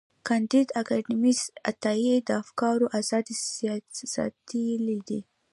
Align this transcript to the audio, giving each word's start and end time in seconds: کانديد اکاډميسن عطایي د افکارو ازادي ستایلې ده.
کانديد 0.27 0.67
اکاډميسن 0.81 1.49
عطایي 1.71 2.15
د 2.27 2.29
افکارو 2.43 2.85
ازادي 2.99 3.33
ستایلې 3.97 4.97
ده. 5.09 5.19